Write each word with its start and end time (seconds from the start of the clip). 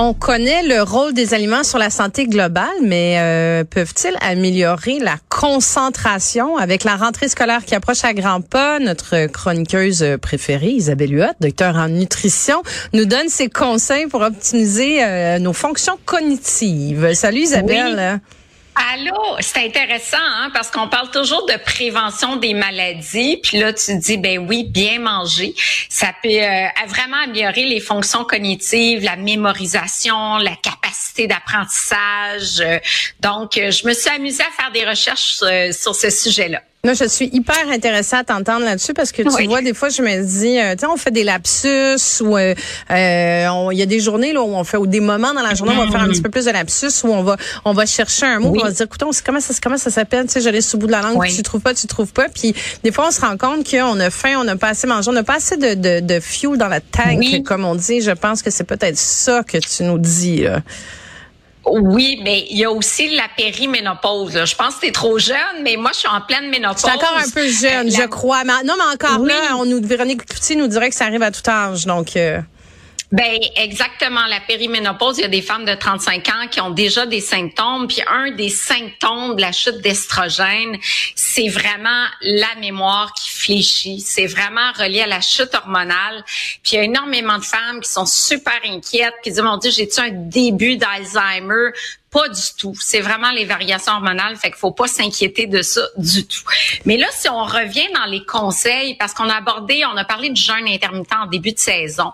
On 0.00 0.14
connaît 0.14 0.62
le 0.62 0.80
rôle 0.82 1.12
des 1.12 1.34
aliments 1.34 1.64
sur 1.64 1.76
la 1.76 1.90
santé 1.90 2.28
globale, 2.28 2.68
mais 2.84 3.16
euh, 3.18 3.64
peuvent-ils 3.64 4.16
améliorer 4.20 5.00
la 5.00 5.16
concentration? 5.28 6.56
Avec 6.56 6.84
la 6.84 6.94
rentrée 6.94 7.28
scolaire 7.28 7.64
qui 7.64 7.74
approche 7.74 8.04
à 8.04 8.14
grands 8.14 8.40
pas? 8.40 8.78
Notre 8.78 9.26
chroniqueuse 9.26 10.06
préférée, 10.22 10.70
Isabelle 10.70 11.12
Huot, 11.12 11.34
docteur 11.40 11.74
en 11.74 11.88
nutrition, 11.88 12.62
nous 12.92 13.06
donne 13.06 13.28
ses 13.28 13.48
conseils 13.48 14.06
pour 14.06 14.20
optimiser 14.20 15.02
euh, 15.02 15.40
nos 15.40 15.52
fonctions 15.52 15.98
cognitives. 16.06 17.14
Salut 17.14 17.40
Isabelle. 17.40 18.20
Allô, 18.80 19.36
c'est 19.40 19.64
intéressant 19.64 20.16
hein, 20.20 20.50
parce 20.54 20.70
qu'on 20.70 20.86
parle 20.86 21.10
toujours 21.10 21.44
de 21.46 21.56
prévention 21.64 22.36
des 22.36 22.54
maladies, 22.54 23.38
puis 23.42 23.58
là 23.58 23.72
tu 23.72 23.98
dis 23.98 24.18
ben 24.18 24.38
oui, 24.38 24.62
bien 24.62 25.00
manger, 25.00 25.52
ça 25.88 26.12
peut 26.22 26.28
euh, 26.28 26.66
vraiment 26.86 27.16
améliorer 27.24 27.64
les 27.64 27.80
fonctions 27.80 28.24
cognitives, 28.24 29.02
la 29.02 29.16
mémorisation, 29.16 30.36
la 30.36 30.54
capacité 30.54 31.26
d'apprentissage. 31.26 32.62
donc, 33.18 33.58
euh, 33.58 33.72
je 33.72 33.84
me 33.84 33.92
suis 33.94 34.10
amusée 34.10 34.44
à 34.44 34.62
faire 34.62 34.70
des 34.70 34.88
recherches 34.88 35.40
euh, 35.42 35.72
sur 35.72 35.96
ce 35.96 36.10
sujet-là. 36.10 36.62
Moi, 36.88 36.94
je 36.94 37.04
suis 37.04 37.28
hyper 37.34 37.68
intéressée 37.70 38.16
à 38.16 38.24
t'entendre 38.24 38.64
là-dessus 38.64 38.94
parce 38.94 39.12
que 39.12 39.20
tu 39.20 39.46
vois, 39.46 39.60
des 39.60 39.74
fois, 39.74 39.90
je 39.90 40.00
me 40.00 40.24
dis, 40.24 40.58
euh, 40.58 40.72
tu 40.72 40.80
sais, 40.80 40.86
on 40.86 40.96
fait 40.96 41.10
des 41.10 41.22
lapsus 41.22 42.22
ou 42.22 42.34
euh, 42.38 42.54
euh, 42.90 43.68
il 43.72 43.78
y 43.78 43.82
a 43.82 43.86
des 43.86 44.00
journées 44.00 44.32
là 44.32 44.40
où 44.40 44.54
on 44.54 44.64
fait 44.64 44.78
ou 44.78 44.86
des 44.86 45.00
moments 45.00 45.34
dans 45.34 45.42
la 45.42 45.52
journée 45.54 45.74
où 45.74 45.80
on 45.80 45.84
va 45.84 45.90
faire 45.90 46.00
un 46.00 46.08
petit 46.08 46.22
peu 46.22 46.30
plus 46.30 46.46
de 46.46 46.50
lapsus 46.50 47.04
où 47.04 47.08
on 47.08 47.22
va 47.22 47.36
on 47.66 47.74
va 47.74 47.84
chercher 47.84 48.24
un 48.24 48.38
mot, 48.38 48.54
on 48.56 48.62
va 48.64 48.70
se 48.70 48.76
dire, 48.76 48.86
écoute, 48.86 49.02
comment 49.22 49.40
ça 49.40 49.52
comment 49.62 49.76
ça 49.76 49.90
s'appelle, 49.90 50.24
tu 50.28 50.32
sais, 50.32 50.40
je 50.40 50.48
l'ai 50.48 50.62
sous 50.62 50.78
bout 50.78 50.86
de 50.86 50.92
la 50.92 51.02
langue, 51.02 51.22
tu 51.26 51.42
trouves 51.42 51.60
pas, 51.60 51.74
tu 51.74 51.86
trouves 51.88 52.14
pas, 52.14 52.30
puis 52.30 52.54
des 52.82 52.90
fois, 52.90 53.08
on 53.08 53.10
se 53.10 53.20
rend 53.20 53.36
compte 53.36 53.70
qu'on 53.70 54.00
a 54.00 54.08
faim, 54.08 54.36
on 54.38 54.44
n'a 54.44 54.56
pas 54.56 54.68
assez 54.68 54.86
mangé, 54.86 55.10
on 55.10 55.12
n'a 55.12 55.24
pas 55.24 55.36
assez 55.36 55.58
de, 55.58 55.74
de, 55.74 56.00
de 56.00 56.20
fuel 56.20 56.56
dans 56.56 56.68
la 56.68 56.80
tank, 56.80 57.42
comme 57.44 57.66
on 57.66 57.74
dit. 57.74 58.00
Je 58.00 58.12
pense 58.12 58.40
que 58.40 58.50
c'est 58.50 58.64
peut-être 58.64 58.96
ça 58.96 59.42
que 59.42 59.58
tu 59.58 59.82
nous 59.82 59.98
dis. 59.98 60.38
Là. 60.38 60.62
Oui, 61.70 62.20
mais 62.22 62.46
il 62.50 62.58
y 62.58 62.64
a 62.64 62.70
aussi 62.70 63.14
la 63.14 63.28
périménopause. 63.36 64.44
Je 64.44 64.56
pense 64.56 64.76
que 64.76 64.80
tu 64.80 64.86
es 64.88 64.92
trop 64.92 65.18
jeune, 65.18 65.62
mais 65.62 65.76
moi, 65.76 65.90
je 65.92 66.00
suis 66.00 66.08
en 66.08 66.20
pleine 66.20 66.48
ménopause. 66.50 66.82
Je 66.82 66.88
suis 66.88 66.96
encore 66.96 67.18
un 67.18 67.30
peu 67.30 67.48
jeune, 67.48 67.88
euh, 67.88 68.02
je 68.02 68.06
crois. 68.06 68.44
Mais, 68.44 68.52
non, 68.64 68.74
mais 68.76 68.94
encore 68.94 69.24
là, 69.24 69.56
on 69.58 69.64
nous, 69.64 69.80
Véronique 69.82 70.24
Cloutier 70.26 70.56
nous 70.56 70.66
dirait 70.66 70.90
que 70.90 70.94
ça 70.94 71.04
arrive 71.04 71.22
à 71.22 71.30
tout 71.30 71.48
âge. 71.48 71.86
Donc, 71.86 72.16
euh... 72.16 72.40
Ben 73.10 73.38
exactement 73.56 74.26
la 74.26 74.40
périménopause, 74.40 75.16
il 75.16 75.22
y 75.22 75.24
a 75.24 75.28
des 75.28 75.40
femmes 75.40 75.64
de 75.64 75.74
35 75.74 76.28
ans 76.28 76.46
qui 76.50 76.60
ont 76.60 76.68
déjà 76.68 77.06
des 77.06 77.22
symptômes, 77.22 77.86
puis 77.88 78.02
un 78.06 78.32
des 78.32 78.50
symptômes 78.50 79.34
de 79.34 79.40
la 79.40 79.52
chute 79.52 79.80
d'estrogène, 79.80 80.76
c'est 81.14 81.48
vraiment 81.48 82.04
la 82.20 82.54
mémoire 82.60 83.14
qui 83.14 83.30
fléchit, 83.30 84.00
c'est 84.00 84.26
vraiment 84.26 84.72
relié 84.78 85.00
à 85.00 85.06
la 85.06 85.22
chute 85.22 85.54
hormonale. 85.54 86.22
Puis 86.62 86.72
il 86.72 86.76
y 86.76 86.78
a 86.80 86.82
énormément 86.82 87.38
de 87.38 87.44
femmes 87.44 87.80
qui 87.80 87.88
sont 87.88 88.04
super 88.04 88.60
inquiètes, 88.66 89.14
qui 89.22 89.30
disent 89.30 89.40
mon 89.40 89.56
dieu, 89.56 89.70
j'ai-tu 89.70 90.00
un 90.00 90.10
début 90.10 90.76
d'Alzheimer? 90.76 91.70
Pas 92.10 92.28
du 92.28 92.42
tout. 92.58 92.74
C'est 92.80 93.00
vraiment 93.00 93.30
les 93.30 93.44
variations 93.44 93.92
hormonales, 93.92 94.36
fait 94.36 94.48
qu'il 94.50 94.58
faut 94.58 94.72
pas 94.72 94.86
s'inquiéter 94.86 95.46
de 95.46 95.62
ça 95.62 95.82
du 95.96 96.26
tout. 96.26 96.42
Mais 96.84 96.96
là, 96.96 97.06
si 97.12 97.28
on 97.28 97.44
revient 97.44 97.88
dans 97.94 98.06
les 98.06 98.24
conseils, 98.24 98.96
parce 98.96 99.14
qu'on 99.14 99.28
a 99.28 99.36
abordé, 99.36 99.84
on 99.86 99.96
a 99.96 100.04
parlé 100.04 100.30
du 100.30 100.40
jeûne 100.40 100.66
intermittent 100.66 101.12
en 101.12 101.26
début 101.26 101.52
de 101.52 101.58
saison 101.58 102.12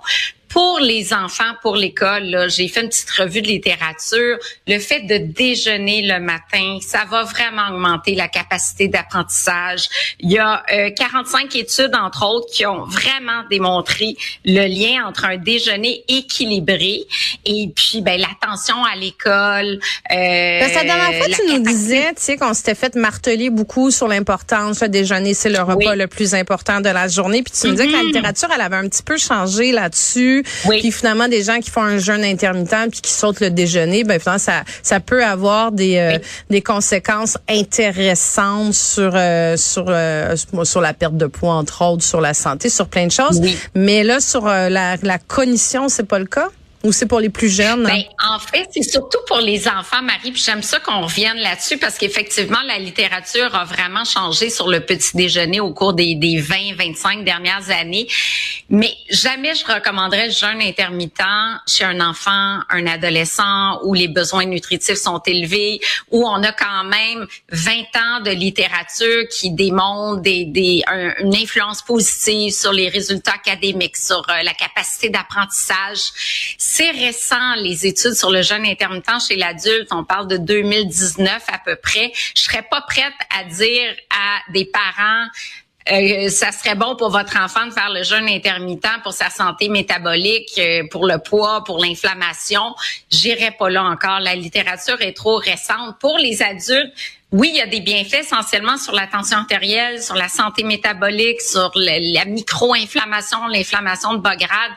pour 0.55 0.79
les 0.79 1.13
enfants, 1.13 1.53
pour 1.63 1.75
l'école, 1.75 2.47
j'ai 2.49 2.69
fait 2.69 2.83
une 2.83 2.89
petite 2.89 3.11
revue 3.11 3.43
de 3.43 3.49
littérature. 3.49 4.39
Le 4.69 4.79
fait 4.79 5.01
de 5.01 5.17
déjeuner 5.17 6.03
le 6.03 6.21
matin, 6.21 6.79
ça 6.81 7.01
va 7.11 7.25
vraiment 7.25 7.71
augmenter 7.73 8.15
la 8.15 8.29
capacité 8.29 8.87
d'apprentissage. 8.87 9.89
Il 10.21 10.31
y 10.31 10.39
a 10.39 10.63
45 10.97 11.57
euh, 11.57 11.59
études, 11.59 11.97
entre 12.01 12.25
autres, 12.25 12.47
qui 12.53 12.65
ont 12.67 12.85
vraiment 12.85 13.43
démontré 13.51 14.15
le 14.45 14.69
lien 14.69 15.05
entre 15.09 15.25
un 15.25 15.39
déjeuner 15.39 16.05
équilibré 16.07 17.01
et 17.45 17.73
puis 17.75 18.01
ben, 18.01 18.21
l'attention 18.21 18.77
à 18.85 18.95
l'école. 18.95 19.81
Euh, 20.13 20.61
dernière 20.85 21.15
fois, 21.15 21.35
tu 21.35 21.53
nous 21.53 21.65
disais 21.65 22.15
tu 22.15 22.23
sais, 22.23 22.37
qu'on 22.37 22.55
s'était 22.55 22.77
fait 22.77 22.95
marteler 22.95 23.51
beaucoup 23.51 23.91
sur 23.91 24.07
l'importance. 24.07 24.83
Le 24.83 24.89
déjeuner, 24.89 25.35
c'est 25.35 25.51
le 25.51 25.63
repas 25.63 25.97
le 25.97 26.07
plus 26.07 26.33
important 26.35 26.81
de 26.81 26.91
la 26.91 27.09
journée. 27.09 27.43
Puis 27.43 27.55
tu 27.61 27.67
nous 27.67 27.73
disais 27.73 27.89
que 27.89 27.93
la 27.93 27.99
mm-hmm. 27.99 28.07
littérature, 28.07 28.49
elle 28.55 28.61
avait 28.61 28.77
un 28.77 28.89
petit 28.89 29.03
peu 29.03 29.17
changé 29.17 29.73
là-dessus. 29.73 30.44
Oui. 30.67 30.81
Puis 30.81 30.93
finalement, 30.93 31.29
des 31.29 31.43
gens 31.43 31.59
qui 31.61 31.71
font 31.71 31.83
un 31.83 31.99
jeûne 31.99 32.25
intermittent 32.25 32.91
puis 32.91 33.01
qui 33.01 33.13
sautent 33.13 33.41
le 33.41 33.51
déjeuner, 33.51 34.05
ben 34.05 34.19
finalement, 34.19 34.39
ça, 34.39 34.65
ça 34.83 35.01
peut 35.01 35.25
avoir 35.25 35.73
des, 35.73 35.97
euh, 35.97 36.19
des 36.51 36.63
conséquences 36.63 37.39
intéressantes 37.49 38.75
sur 38.75 39.13
euh, 39.15 39.57
sur 39.57 39.87
euh, 39.89 40.35
sur 40.65 40.81
la 40.81 40.95
perte 40.95 41.17
de 41.17 41.27
poids 41.27 41.55
entre 41.55 41.83
autres, 41.83 42.03
sur 42.05 42.21
la 42.21 42.35
santé, 42.35 42.69
sur 42.69 42.89
plein 42.89 43.07
de 43.07 43.13
choses. 43.13 43.41
Mais 43.75 44.05
là, 44.05 44.21
sur 44.21 44.47
la, 44.47 44.97
la 44.97 45.19
cognition, 45.19 45.89
c'est 45.89 46.05
pas 46.07 46.19
le 46.19 46.27
cas? 46.27 46.49
Ou 46.85 46.93
c'est 46.93 47.07
pour 47.07 47.21
les 47.21 47.31
plus 47.31 47.49
jeunes? 47.49 47.85
Ben, 47.85 48.03
en 48.23 48.39
fait, 48.39 48.69
c'est 48.71 48.83
surtout 48.83 49.19
pour 49.27 49.39
les 49.39 49.67
enfants, 49.67 50.03
Marie. 50.03 50.33
Puis 50.33 50.43
j'aime 50.45 50.63
ça 50.63 50.81
qu'on 50.81 51.01
revienne 51.01 51.39
là-dessus 51.39 51.79
parce 51.79 51.97
qu'effectivement, 51.97 52.61
la 52.67 52.79
littérature 52.79 53.55
a 53.55 53.65
vraiment 53.65 54.05
changé 54.05 54.51
sur 54.51 54.69
le 54.69 54.81
petit 54.81 55.17
déjeuner 55.17 55.61
au 55.61 55.73
cours 55.73 55.95
des, 55.95 56.15
des 56.15 56.39
20, 56.41 56.77
25 56.77 57.25
dernières 57.25 57.71
années. 57.71 58.07
Mais 58.69 58.93
jamais 59.09 59.55
je 59.55 59.65
recommanderais 59.65 60.27
le 60.27 60.33
jeûne 60.33 60.61
intermittent 60.61 61.15
chez 61.67 61.85
un 61.85 62.01
enfant, 62.01 62.59
un 62.69 62.87
adolescent 62.87 63.81
où 63.85 63.95
les 63.95 64.09
besoins 64.09 64.45
nutritifs 64.45 64.99
sont 64.99 65.23
élevés, 65.27 65.81
où 66.11 66.27
on 66.27 66.43
a 66.43 66.53
quand 66.53 66.85
même 66.85 67.27
20 67.51 67.73
ans 67.73 68.21
de 68.25 68.31
littérature 68.31 69.25
qui 69.31 69.51
démontre 69.53 70.21
des, 70.21 70.83
une 71.21 71.35
influence 71.35 71.81
positive 71.81 72.53
sur 72.53 72.73
les 72.73 72.91
résultats 72.91 73.33
académiques, 73.33 73.97
sur 73.97 74.25
euh, 74.29 74.43
la 74.43 74.53
capacité 74.53 75.09
d'apprentissage 75.09 76.01
c'est 76.77 76.91
récent, 76.91 77.55
les 77.59 77.87
études 77.87 78.15
sur 78.15 78.33
le 78.33 78.43
jeûne 78.43 78.67
intermittent 78.67 79.21
chez 79.29 79.37
l'adulte. 79.37 79.87
On 79.93 80.03
parle 80.03 80.27
de 80.27 80.39
2019 80.39 81.45
à 81.47 81.59
peu 81.65 81.77
près. 81.77 82.11
Je 82.35 82.43
serais 82.43 82.63
pas 82.63 82.81
prête 82.81 83.15
à 83.31 83.45
dire 83.45 83.95
à 84.11 84.51
des 84.53 84.65
parents 84.65 85.27
euh, 85.93 86.31
ça 86.31 86.51
serait 86.51 86.77
bon 86.77 86.97
pour 86.97 87.11
votre 87.11 87.39
enfant 87.39 87.67
de 87.67 87.71
faire 87.71 87.91
le 87.91 88.03
jeûne 88.03 88.27
intermittent 88.27 89.03
pour 89.03 89.13
sa 89.13 89.29
santé 89.29 89.69
métabolique, 89.69 90.59
euh, 90.59 90.83
pour 90.91 91.07
le 91.07 91.19
poids, 91.19 91.63
pour 91.63 91.79
l'inflammation. 91.79 92.75
J'irai 93.11 93.51
pas 93.51 93.69
là 93.69 93.85
encore. 93.85 94.19
La 94.21 94.35
littérature 94.35 95.01
est 95.03 95.13
trop 95.13 95.37
récente. 95.37 95.99
Pour 96.01 96.17
les 96.17 96.43
adultes, 96.43 96.95
oui, 97.37 97.51
il 97.53 97.57
y 97.57 97.61
a 97.61 97.67
des 97.67 97.81
bienfaits 97.81 98.21
essentiellement 98.21 98.77
sur 98.77 98.95
la 98.95 99.09
tension 99.09 99.39
artérielle, 99.39 100.01
sur 100.01 100.15
la 100.15 100.29
santé 100.29 100.63
métabolique, 100.63 101.41
sur 101.41 101.73
la 101.75 102.25
micro-inflammation, 102.27 103.49
l'inflammation 103.49 104.15
de 104.15 104.19
bas 104.19 104.37
grade. 104.37 104.71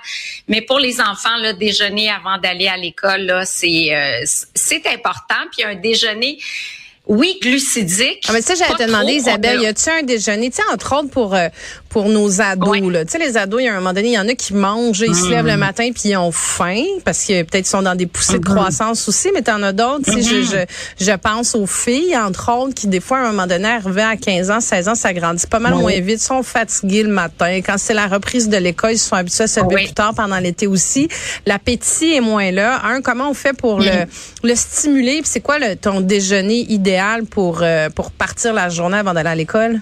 Mais 0.47 0.61
pour 0.61 0.79
les 0.79 0.99
enfants, 0.99 1.37
le 1.39 1.53
déjeuner 1.53 2.09
avant 2.09 2.39
d'aller 2.39 2.67
à 2.67 2.75
l'école, 2.75 3.43
c'est 3.45 3.93
euh, 3.93 4.23
c'est 4.25 4.87
important. 4.87 5.35
Puis 5.51 5.65
un 5.65 5.75
déjeuner 5.75 6.39
oui, 7.07 7.37
glucidique. 7.41 8.25
Ah, 8.27 8.33
mais 8.33 8.41
ça, 8.41 8.53
j'allais 8.55 8.75
te 8.75 8.83
demander, 8.83 9.13
Isabelle, 9.13 9.61
y 9.61 9.65
a-tu 9.65 9.89
un 9.89 10.03
déjeuner, 10.03 10.49
tu 10.49 10.57
sais, 10.57 10.63
entre 10.73 10.97
autres 10.97 11.09
pour 11.09 11.35
euh, 11.35 11.47
pour 11.89 12.09
nos 12.09 12.41
ados, 12.41 12.91
là. 12.91 13.05
Tu 13.05 13.11
sais, 13.11 13.17
les 13.17 13.37
ados, 13.37 13.61
il 13.61 13.65
y 13.65 13.67
a 13.69 13.73
un 13.73 13.77
moment 13.77 13.93
donné, 13.93 14.09
il 14.09 14.13
y 14.13 14.19
en 14.19 14.27
a 14.27 14.33
qui 14.33 14.53
mangent, 14.53 14.99
ils 14.99 15.15
se 15.15 15.29
lèvent 15.29 15.45
le 15.45 15.55
mm. 15.55 15.59
matin 15.59 15.89
puis 15.93 16.09
ils 16.09 16.17
ont 16.17 16.31
faim 16.31 16.83
parce 17.05 17.23
que 17.23 17.43
peut-être 17.43 17.65
ils 17.65 17.69
sont 17.69 17.81
dans 17.81 17.95
des 17.95 18.07
poussées 18.07 18.33
de 18.33 18.37
mm-hmm. 18.39 18.55
croissance 18.55 19.07
aussi, 19.07 19.29
mais 19.33 19.41
t'en 19.41 19.63
as 19.63 19.71
d'autres, 19.71 20.03
tu 20.05 20.11
sais, 20.11 20.21
je, 20.21 20.35
mm-hmm. 20.35 20.67
je, 20.99 21.05
je, 21.05 21.11
pense 21.13 21.55
aux 21.55 21.65
filles, 21.65 22.15
entre 22.17 22.51
autres, 22.51 22.73
qui 22.73 22.87
des 22.87 22.99
fois, 22.99 23.19
à 23.19 23.21
un 23.21 23.31
moment 23.31 23.47
donné, 23.47 23.67
arrivaient 23.67 24.01
à 24.01 24.17
15 24.17 24.51
ans, 24.51 24.59
16 24.59 24.89
ans, 24.89 24.95
ça 24.95 25.13
grandit 25.13 25.47
pas 25.47 25.59
mal 25.59 25.75
moins 25.75 25.99
vite, 25.99 26.19
sont 26.19 26.43
fatigués 26.43 27.03
le 27.03 27.09
matin. 27.09 27.61
Quand 27.65 27.77
c'est 27.77 27.93
la 27.93 28.07
reprise 28.07 28.49
de 28.49 28.57
l'école, 28.57 28.91
ils 28.91 28.99
sont 28.99 29.15
habitués 29.15 29.45
à 29.45 29.47
se 29.47 29.61
lever 29.61 29.85
plus 29.85 29.93
tard 29.93 30.13
pendant 30.13 30.39
l'été 30.39 30.67
aussi. 30.67 31.07
L'appétit 31.45 32.15
est 32.15 32.21
moins 32.21 32.51
là. 32.51 32.81
Un, 32.83 33.01
comment 33.01 33.29
on 33.29 33.33
fait 33.33 33.53
pour 33.53 33.79
le, 33.79 33.85
mm. 33.85 34.07
le 34.43 34.55
stimuler? 34.55 35.21
Puis 35.21 35.31
c'est 35.31 35.41
quoi 35.41 35.57
le, 35.57 35.75
ton 35.75 36.01
déjeuner 36.01 36.65
idéal? 36.69 36.96
Pour, 37.29 37.61
euh, 37.61 37.89
pour 37.89 38.11
partir 38.11 38.53
la 38.53 38.69
journée 38.69 38.97
avant 38.97 39.13
d'aller 39.13 39.29
à 39.29 39.35
l'école? 39.35 39.81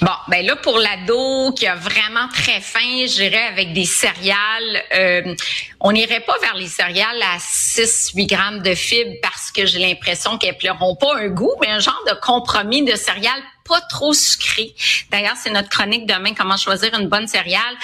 Bon, 0.00 0.12
ben 0.28 0.46
là 0.46 0.54
pour 0.56 0.78
l'ado 0.78 1.52
qui 1.52 1.66
a 1.66 1.74
vraiment 1.74 2.28
très 2.32 2.60
faim, 2.60 3.04
j'irais 3.06 3.48
avec 3.48 3.72
des 3.72 3.84
céréales. 3.84 4.82
Euh, 4.94 5.34
on 5.80 5.92
n'irait 5.92 6.20
pas 6.20 6.38
vers 6.40 6.54
les 6.54 6.68
céréales 6.68 7.20
à 7.20 7.38
6-8 7.38 8.26
grammes 8.26 8.62
de 8.62 8.74
fibres 8.74 9.16
parce 9.22 9.50
que 9.50 9.66
j'ai 9.66 9.80
l'impression 9.80 10.38
qu'elles 10.38 10.56
pleuront 10.56 10.94
pas 10.94 11.16
un 11.16 11.28
goût, 11.28 11.52
mais 11.60 11.68
un 11.68 11.80
genre 11.80 12.02
de 12.08 12.14
compromis 12.20 12.84
de 12.84 12.94
céréales 12.94 13.42
pas 13.68 13.80
trop 13.80 14.12
sucré. 14.12 14.74
D'ailleurs, 15.10 15.36
c'est 15.36 15.50
notre 15.50 15.68
chronique 15.68 16.06
demain 16.06 16.34
comment 16.34 16.56
choisir 16.56 16.96
une 16.98 17.08
bonne 17.08 17.26
céréale. 17.26 17.74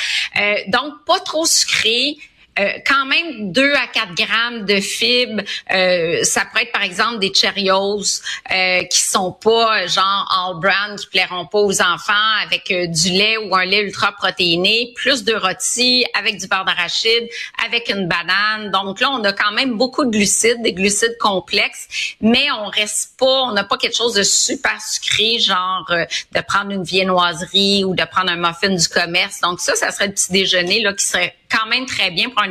Euh, 0.41 0.55
donc 0.69 1.05
pas 1.05 1.21
trop 1.21 1.47
sucré, 1.47 2.17
euh, 2.59 2.73
quand 2.87 3.07
même 3.07 3.53
2 3.53 3.73
à 3.75 3.87
4 3.87 4.15
grammes 4.15 4.65
de 4.65 4.81
fibres. 4.81 5.43
Euh, 5.71 6.23
ça 6.25 6.45
pourrait 6.45 6.65
être 6.65 6.73
par 6.73 6.83
exemple 6.83 7.19
des 7.19 7.33
Cheerios 7.33 8.21
euh, 8.53 8.83
qui 8.85 9.01
sont 9.01 9.33
pas 9.33 9.87
genre 9.87 10.27
all 10.31 10.61
brand, 10.61 10.99
qui 10.99 11.07
plairont 11.07 11.47
pas 11.47 11.59
aux 11.59 11.81
enfants 11.81 12.13
avec 12.43 12.69
du 12.69 13.11
lait 13.11 13.37
ou 13.39 13.55
un 13.55 13.65
lait 13.65 13.83
ultra 13.83 14.13
protéiné, 14.13 14.93
plus 14.97 15.25
de 15.25 15.35
rôti 15.35 16.05
avec 16.15 16.39
du 16.39 16.49
beurre 16.49 16.65
d'arachide, 16.65 17.29
avec 17.65 17.89
une 17.91 18.09
banane. 18.09 18.71
Donc 18.71 19.01
là, 19.01 19.11
on 19.11 19.23
a 19.25 19.33
quand 19.33 19.53
même 19.53 19.77
beaucoup 19.77 20.05
de 20.05 20.11
glucides, 20.11 20.63
des 20.63 20.73
glucides 20.73 21.17
complexes, 21.19 22.17
mais 22.21 22.51
on 22.51 22.67
reste 22.67 23.19
pas, 23.19 23.43
on 23.43 23.53
n'a 23.53 23.65
pas 23.65 23.77
quelque 23.77 23.97
chose 23.97 24.15
de 24.15 24.23
super 24.23 24.81
sucré, 24.81 25.39
genre 25.39 25.87
de 25.89 26.41
prendre 26.41 26.71
une 26.71 26.85
viennoiserie 26.85 27.85
ou 27.85 27.95
de 27.95 28.05
prendre 28.05 28.31
un 28.31 28.37
muffin 28.37 28.71
du 28.71 28.89
commerce. 28.89 29.41
Donc 29.41 29.61
ça, 29.61 29.75
ça 29.75 29.91
serait 29.91 30.09
le 30.09 30.13
petit 30.13 30.33
déjeuner 30.33 30.81
là 30.81 30.93
qui 30.93 31.07
serait 31.07 31.35
quand 31.51 31.67
même 31.67 31.87
très 31.87 32.11
bien 32.11 32.29
pour 32.31 32.43
un 32.43 32.48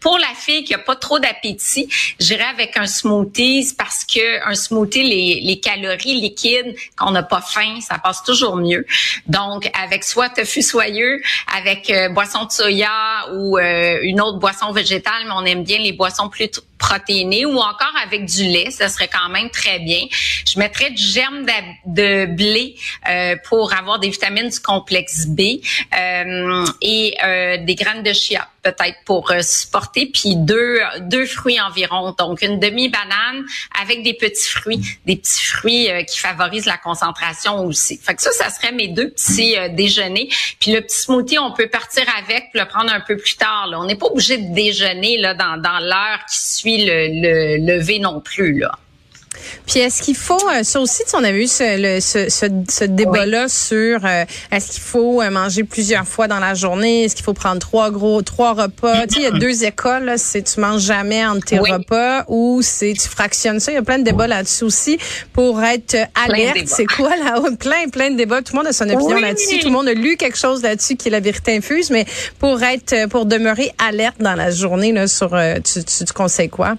Pour 0.00 0.18
la 0.18 0.34
fille 0.36 0.64
qui 0.64 0.74
a 0.74 0.78
pas 0.78 0.96
trop 0.96 1.18
d'appétit, 1.18 1.88
j'irais 2.18 2.44
avec 2.44 2.76
un 2.76 2.86
smoothie 2.86 3.74
parce 3.76 4.04
que 4.04 4.48
un 4.48 4.54
smoothie, 4.54 5.02
les, 5.02 5.40
les 5.40 5.60
calories 5.60 6.20
liquides, 6.20 6.74
quand 6.96 7.08
on 7.08 7.12
n'a 7.12 7.22
pas 7.22 7.40
faim, 7.40 7.80
ça 7.80 7.98
passe 7.98 8.22
toujours 8.22 8.56
mieux. 8.56 8.86
Donc, 9.26 9.70
avec 9.80 10.04
soit 10.04 10.28
tofu 10.30 10.62
soyeux, 10.62 11.20
avec 11.56 11.90
euh, 11.90 12.08
boisson 12.08 12.44
de 12.44 12.52
soya 12.52 13.28
ou 13.32 13.58
euh, 13.58 13.98
une 14.02 14.20
autre 14.20 14.38
boisson 14.38 14.72
végétale, 14.72 15.24
mais 15.26 15.32
on 15.34 15.44
aime 15.44 15.64
bien 15.64 15.78
les 15.78 15.92
boissons 15.92 16.28
plus 16.28 16.50
protéinées 16.80 17.46
ou 17.46 17.58
encore 17.58 17.94
avec 18.04 18.24
du 18.24 18.44
lait, 18.44 18.70
ça 18.70 18.88
serait 18.88 19.08
quand 19.08 19.28
même 19.28 19.50
très 19.50 19.78
bien. 19.78 20.00
Je 20.50 20.58
mettrais 20.58 20.90
du 20.90 21.02
germe 21.02 21.46
de, 21.86 22.26
blé 22.26 22.74
euh, 23.08 23.36
pour 23.48 23.72
avoir 23.72 24.00
des 24.00 24.10
vitamines 24.10 24.48
du 24.48 24.60
complexe 24.60 25.26
B 25.26 25.40
et 26.80 27.14
des 27.64 27.74
graines 27.76 28.02
de 28.02 28.12
chia 28.12 28.48
peut-être 28.62 28.98
pour 29.04 29.30
euh, 29.30 29.40
supporter, 29.42 30.06
puis 30.06 30.36
deux 30.36 30.80
deux 31.00 31.26
fruits 31.26 31.60
environ, 31.60 32.14
donc 32.18 32.42
une 32.42 32.58
demi 32.58 32.88
banane 32.88 33.44
avec 33.80 34.02
des 34.02 34.14
petits 34.14 34.48
fruits, 34.48 34.80
des 35.06 35.16
petits 35.16 35.44
fruits 35.44 35.90
euh, 35.90 36.02
qui 36.02 36.18
favorisent 36.18 36.66
la 36.66 36.76
concentration 36.76 37.64
aussi. 37.64 37.98
Fait 37.98 38.14
que 38.14 38.22
ça, 38.22 38.32
ça 38.32 38.50
serait 38.50 38.72
mes 38.72 38.88
deux 38.88 39.10
petits 39.10 39.56
euh, 39.56 39.68
déjeuners. 39.68 40.28
Puis 40.58 40.72
le 40.72 40.80
petit 40.82 40.98
smoothie, 40.98 41.38
on 41.38 41.52
peut 41.52 41.68
partir 41.68 42.04
avec, 42.18 42.50
puis 42.50 42.60
le 42.60 42.66
prendre 42.66 42.92
un 42.92 43.00
peu 43.00 43.16
plus 43.16 43.36
tard. 43.36 43.66
Là. 43.68 43.80
On 43.80 43.84
n'est 43.84 43.96
pas 43.96 44.06
obligé 44.06 44.38
de 44.38 44.54
déjeuner 44.54 45.18
là 45.18 45.34
dans, 45.34 45.56
dans 45.56 45.78
l'heure 45.78 46.20
qui 46.30 46.38
suit 46.38 46.69
le, 46.78 47.08
le 47.22 47.56
lever 47.56 47.98
non 47.98 48.20
plus 48.20 48.58
là. 48.58 48.72
Puis 49.66 49.78
est-ce 49.78 50.02
qu'il 50.02 50.16
faut, 50.16 50.40
euh, 50.48 50.62
ça 50.64 50.80
aussi, 50.80 51.02
on 51.14 51.22
avait 51.22 51.44
eu 51.44 51.46
ce, 51.46 51.98
ce, 52.00 52.28
ce, 52.68 52.84
débat-là 52.84 53.48
sur 53.48 54.04
euh, 54.04 54.24
est-ce 54.50 54.72
qu'il 54.72 54.82
faut 54.82 55.22
euh, 55.22 55.30
manger 55.30 55.62
plusieurs 55.62 56.06
fois 56.06 56.26
dans 56.26 56.40
la 56.40 56.54
journée, 56.54 57.04
est-ce 57.04 57.14
qu'il 57.14 57.24
faut 57.24 57.32
prendre 57.32 57.60
trois 57.60 57.90
gros, 57.90 58.22
trois 58.22 58.54
repas? 58.54 59.06
tu 59.06 59.14
sais, 59.14 59.20
il 59.20 59.22
y 59.22 59.26
a 59.26 59.30
deux 59.30 59.64
écoles, 59.64 60.14
c'est 60.16 60.42
tu 60.42 60.60
manges 60.60 60.82
jamais 60.82 61.24
entre 61.24 61.46
tes 61.46 61.58
repas 61.58 62.24
ou 62.28 62.60
c'est 62.62 62.92
tu 62.92 63.08
fractionnes 63.08 63.60
ça? 63.60 63.70
Il 63.70 63.76
y 63.76 63.78
a 63.78 63.82
plein 63.82 63.98
de 63.98 64.04
débats 64.04 64.26
là-dessus 64.26 64.64
aussi 64.64 64.98
pour 65.32 65.62
être 65.62 65.96
alerte. 66.26 66.66
C'est 66.66 66.86
quoi 66.86 67.16
là 67.16 67.40
Plein, 67.58 67.88
plein 67.88 68.10
de 68.10 68.16
débats? 68.16 68.42
Tout 68.42 68.54
le 68.54 68.58
monde 68.58 68.66
a 68.68 68.72
son 68.72 68.88
opinion 68.88 69.20
là-dessus. 69.20 69.60
Tout 69.60 69.68
le 69.68 69.72
monde 69.72 69.88
a 69.88 69.94
lu 69.94 70.16
quelque 70.16 70.38
chose 70.38 70.62
là-dessus 70.62 70.96
qui 70.96 71.08
est 71.08 71.12
la 71.12 71.20
vérité 71.20 71.56
infuse, 71.56 71.90
mais 71.90 72.04
pour 72.38 72.62
être, 72.62 73.08
pour 73.08 73.26
demeurer 73.26 73.72
alerte 73.78 74.16
dans 74.18 74.34
la 74.34 74.50
journée 74.50 74.92
là 74.92 75.06
sur, 75.06 75.30
tu, 75.64 75.84
tu, 75.84 76.04
tu 76.04 76.12
conseilles 76.12 76.48
quoi? 76.48 76.74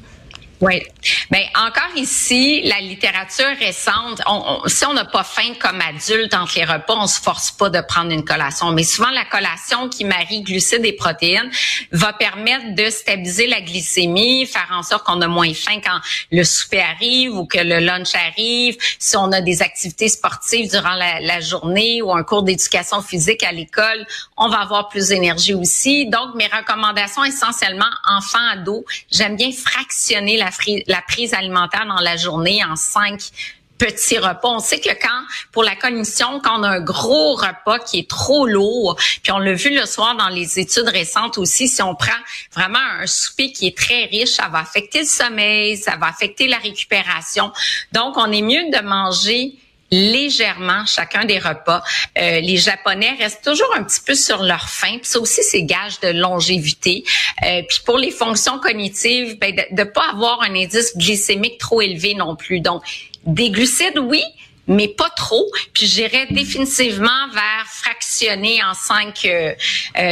Oui. 0.62 0.84
Mais 1.32 1.50
ben, 1.56 1.66
encore 1.68 1.96
ici, 1.96 2.62
la 2.66 2.80
littérature 2.80 3.50
récente, 3.60 4.22
on, 4.28 4.62
si 4.68 4.86
on 4.86 4.94
n'a 4.94 5.06
pas 5.06 5.24
faim 5.24 5.54
comme 5.60 5.82
adulte 5.82 6.36
entre 6.36 6.54
les 6.56 6.66
repas, 6.66 6.94
on 6.96 7.08
se 7.08 7.20
force 7.20 7.52
pas 7.52 7.70
de 7.70 7.82
prendre 7.82 8.12
une 8.12 8.24
collation. 8.24 8.72
Mais 8.72 8.84
souvent, 8.84 9.10
la 9.10 9.26
collation 9.26 9.90
qui 9.90 10.06
marie 10.06 10.42
glucides 10.42 10.86
et 10.86 10.94
protéines 10.94 11.50
va 11.92 12.14
permettre 12.14 12.76
de 12.76 12.90
stabiliser 12.92 13.48
la 13.48 13.62
glycémie, 13.62 14.46
faire 14.46 14.70
en 14.72 14.84
sorte 14.84 15.04
qu'on 15.04 15.20
a 15.22 15.28
moins 15.28 15.54
faim 15.56 15.80
quand 15.84 16.00
le 16.32 16.44
souper 16.44 16.82
arrive 16.82 17.36
ou 17.36 17.46
que 17.46 17.60
le 17.60 17.80
lunch 17.80 18.14
arrive. 18.14 18.78
Si 19.00 19.18
on 19.18 19.32
a 19.32 19.42
des 19.42 19.64
activités 19.64 20.10
sportives 20.10 20.70
durant 20.70 20.94
la, 20.94 21.20
la 21.22 21.40
journée 21.40 22.04
ou 22.04 22.14
un 22.14 22.24
cours 22.24 22.44
d'éducation 22.44 23.02
physique 23.02 23.44
à 23.44 23.52
l'école, 23.52 24.06
on 24.38 24.48
va 24.48 24.60
avoir 24.60 24.90
plus 24.90 25.08
d'énergie 25.08 25.56
aussi. 25.56 26.06
Donc, 26.06 26.36
mes 26.36 26.48
recommandations 26.48 27.24
essentiellement 27.24 27.90
enfants-ados, 28.08 28.84
j'aime 29.10 29.36
bien 29.36 29.52
fractionner 29.52 30.38
la 30.38 30.51
la, 30.88 31.02
prise 31.08 31.34
alimentaire 31.34 31.86
dans 31.86 32.02
la 32.02 32.18
journée 32.18 32.64
en 32.64 32.76
cinq 32.76 33.32
petits 33.78 34.20
repas. 34.20 34.48
On 34.48 34.60
sait 34.60 34.80
que 34.80 34.92
quand, 35.02 35.24
pour 35.52 35.64
la 35.64 35.76
cognition, 35.76 36.40
quand 36.40 36.60
on 36.60 36.64
a 36.64 36.70
un 36.70 36.80
gros 36.82 37.34
repas 37.34 37.80
qui 37.80 38.00
est 38.00 38.10
trop 38.10 38.46
lourd, 38.46 38.96
puis 39.24 39.32
on 39.32 39.40
l'a 39.40 39.54
vu 39.54 39.76
le 39.76 39.86
soir 39.88 40.16
dans 40.16 40.30
les 40.30 40.60
études 40.60 40.88
récentes 40.88 41.40
aussi, 41.40 41.68
si 41.68 41.82
on 41.82 41.96
prend 41.96 42.12
vraiment 42.54 42.80
un 43.00 43.08
souper 43.08 43.52
qui 43.52 43.68
est 43.68 43.78
très 43.78 44.06
riche, 44.06 44.30
ça 44.30 44.50
va 44.50 44.60
affecter 44.60 45.00
le 45.00 45.06
sommeil, 45.06 45.78
ça 45.78 45.96
va 45.98 46.08
affecter 46.08 46.48
la 46.48 46.58
récupération. 46.58 47.52
Donc, 47.92 48.18
on 48.18 48.32
est 48.32 48.44
mieux 48.44 48.70
de 48.70 48.84
manger 48.84 49.56
légèrement 49.92 50.86
chacun 50.86 51.26
des 51.26 51.38
repas. 51.38 51.84
Euh, 52.18 52.40
les 52.40 52.58
Japonais 52.58 53.12
restent 53.20 53.44
toujours 53.44 53.74
un 53.76 53.84
petit 53.84 54.00
peu 54.02 54.16
sur 54.16 54.42
leur 54.42 54.70
faim. 54.70 54.98
Puis 55.02 55.10
ça 55.10 55.20
aussi, 55.20 55.44
c'est 55.44 55.64
gage 55.64 56.00
de 56.00 56.10
longévité. 56.10 57.04
Euh, 57.46 57.62
puis 57.68 57.80
pour 57.86 57.98
les 57.98 58.12
fonctions 58.12 58.60
cognitives, 58.60 59.38
ben, 59.40 59.54
de 59.54 59.64
ne 59.72 59.84
pas 59.84 60.10
avoir 60.12 60.42
un 60.44 60.56
indice 60.56 60.96
glycémique 60.96 61.58
trop 61.58 61.82
élevé 61.82 62.14
non 62.14 62.36
plus. 62.36 62.62
Donc, 62.62 62.84
des 63.26 63.50
glucides, 63.50 64.00
oui, 64.00 64.24
mais 64.68 64.88
pas 64.88 65.10
trop. 65.10 65.46
Puis 65.74 65.86
j'irais 65.86 66.28
définitivement 66.32 67.28
vers 67.34 67.66
fractionner 67.68 68.64
en 68.64 68.74
cinq, 68.74 69.26
euh, 69.26 69.54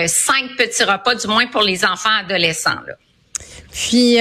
cinq 0.07 0.57
petits 0.57 0.83
repas, 0.83 1.15
du 1.15 1.27
moins 1.27 1.47
pour 1.47 1.61
les 1.61 1.85
enfants 1.85 2.17
adolescents. 2.19 2.75
Puis 3.71 4.17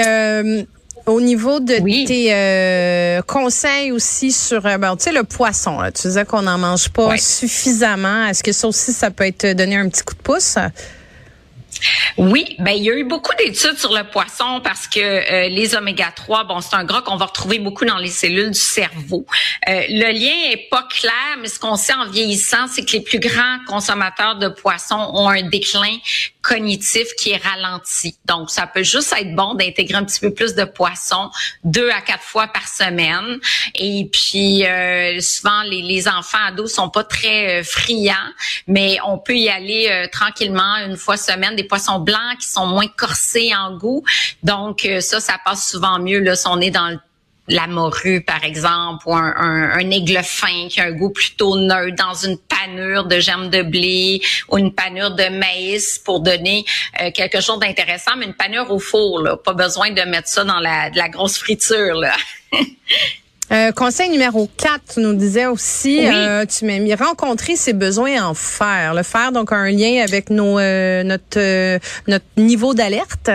au 1.09 1.21
niveau 1.21 1.61
de 1.61 2.07
tes 2.07 2.33
euh, 2.33 3.23
conseils 3.23 3.93
aussi 3.93 4.31
sur 4.31 4.65
euh, 4.67 4.79
ben, 4.79 4.97
tu 4.97 5.05
sais 5.05 5.13
le 5.13 5.25
poisson, 5.25 5.81
là, 5.81 5.91
tu 5.91 6.03
disais 6.03 6.25
qu'on 6.25 6.43
n'en 6.43 6.59
mange 6.59 6.89
pas 6.91 7.17
suffisamment. 7.17 8.27
Est-ce 8.27 8.43
que 8.43 8.53
ça 8.53 8.69
aussi 8.69 8.93
ça 8.93 9.11
peut 9.11 9.25
être 9.25 9.57
donné 9.57 9.77
un 9.77 9.89
petit 9.89 10.03
coup 10.03 10.15
de 10.15 10.21
pouce? 10.21 10.57
Oui, 12.17 12.57
ben 12.59 12.73
il 12.73 12.83
y 12.83 12.91
a 12.91 12.95
eu 12.95 13.05
beaucoup 13.05 13.35
d'études 13.37 13.79
sur 13.79 13.93
le 13.93 14.03
poisson 14.03 14.61
parce 14.63 14.89
que 14.89 14.99
euh, 14.99 15.49
les 15.49 15.77
oméga 15.77 16.11
3, 16.11 16.45
bon, 16.45 16.61
c'est 16.61 16.75
un 16.75 16.85
gras 16.85 17.03
qu'on 17.03 17.17
va 17.17 17.27
retrouver 17.27 17.61
beaucoup 17.61 17.85
dans 17.85 17.99
les 17.99 18.11
cellules 18.11 18.51
du 18.51 18.59
cerveau. 18.59 19.25
Euh, 19.69 19.83
le 19.89 20.13
lien 20.13 20.51
est 20.51 20.69
pas 20.69 20.83
clair, 20.91 21.13
mais 21.41 21.49
ce 21.49 21.61
qu'on 21.61 21.77
sait 21.77 21.95
en 21.95 22.11
vieillissant, 22.11 22.67
c'est 22.67 22.85
que 22.85 22.93
les 22.93 23.03
plus 23.03 23.21
grands 23.21 23.59
consommateurs 23.69 24.37
de 24.37 24.49
poissons 24.49 25.11
ont 25.15 25.29
un 25.29 25.43
déclin 25.43 25.97
cognitif 26.43 27.09
qui 27.19 27.31
est 27.31 27.37
ralenti. 27.37 28.17
Donc, 28.25 28.51
ça 28.51 28.67
peut 28.67 28.83
juste 28.83 29.15
être 29.17 29.35
bon 29.35 29.55
d'intégrer 29.55 29.97
un 29.97 30.05
petit 30.05 30.21
peu 30.21 30.33
plus 30.33 30.55
de 30.55 30.65
poissons 30.65 31.31
deux 31.63 31.91
à 31.91 32.01
quatre 32.01 32.23
fois 32.23 32.49
par 32.49 32.67
semaine. 32.67 33.39
Et 33.75 34.09
puis, 34.11 34.67
euh, 34.67 35.21
souvent, 35.21 35.63
les, 35.63 35.83
les, 35.83 36.09
enfants 36.09 36.39
ados 36.47 36.73
sont 36.73 36.89
pas 36.89 37.05
très 37.05 37.63
friands, 37.63 38.15
mais 38.67 38.97
on 39.05 39.19
peut 39.19 39.37
y 39.37 39.51
aller 39.51 40.09
tranquillement 40.11 40.77
une 40.87 40.97
fois 40.97 41.17
semaine. 41.17 41.55
Des 41.59 41.65
poissons 41.65 41.99
blancs 41.99 42.39
qui 42.41 42.47
sont 42.47 42.67
moins 42.67 42.87
corsés 42.87 43.51
en 43.53 43.77
goût. 43.77 44.05
Donc 44.45 44.85
euh, 44.85 45.01
ça, 45.01 45.19
ça 45.19 45.35
passe 45.45 45.69
souvent 45.69 45.99
mieux 45.99 46.21
là, 46.21 46.37
si 46.37 46.47
on 46.47 46.61
est 46.61 46.71
dans 46.71 46.97
la 47.49 47.67
morue, 47.67 48.21
par 48.21 48.45
exemple, 48.45 49.09
ou 49.09 49.15
un, 49.15 49.91
aigle 49.91 50.21
fin 50.23 50.69
qui 50.69 50.81
a 50.81 50.85
un 50.85 50.93
goût 50.93 51.11
plutôt 51.11 51.57
neutre 51.57 51.97
dans 51.97 52.15
une 52.15 52.37
panure 52.39 53.07
de 53.07 53.19
germes 53.19 53.49
de 53.49 53.63
blé 53.63 54.21
ou 54.49 54.59
une 54.59 54.73
panure 54.73 55.13
de 55.13 55.29
maïs 55.31 55.99
pour 55.99 56.21
donner 56.21 56.65
euh, 57.01 57.11
quelque 57.11 57.41
chose 57.41 57.59
d'intéressant, 57.59 58.13
mais 58.17 58.27
une 58.27 58.35
panure 58.35 58.71
au 58.71 58.79
four. 58.79 59.41
Pas 59.43 59.55
besoin 59.55 59.91
de 59.91 60.03
mettre 60.03 60.29
ça 60.29 60.45
dans 60.45 60.61
la, 60.61 60.91
la 60.91 61.09
grosse 61.09 61.39
friture, 61.39 61.95
là. 61.95 62.15
Euh, 63.51 63.73
conseil 63.73 64.11
numéro 64.11 64.49
4, 64.59 64.81
tu 64.95 65.01
nous 65.01 65.15
disais 65.15 65.47
aussi, 65.47 66.07
euh, 66.07 66.45
tu 66.45 66.67
m'as 66.67 66.79
mis 66.79 66.95
rencontrer 66.95 67.57
ses 67.57 67.73
besoins 67.73 68.23
en 68.23 68.35
fer. 68.35 68.93
Le 68.95 69.03
fer, 69.03 69.33
donc, 69.33 69.53
un 69.53 69.71
lien 69.71 70.03
avec 70.03 70.29
nos, 70.29 70.59
euh, 70.59 71.03
notre, 71.03 71.79
notre 72.07 72.27
niveau 72.37 72.75
d'alerte. 72.75 73.31